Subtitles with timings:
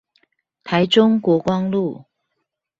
[0.63, 2.05] 台中國光路